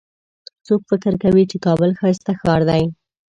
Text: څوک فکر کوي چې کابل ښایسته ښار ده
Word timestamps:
څوک 0.65 0.81
فکر 0.89 1.13
کوي 1.23 1.43
چې 1.51 1.57
کابل 1.65 1.89
ښایسته 1.99 2.31
ښار 2.39 2.61
ده 2.69 2.75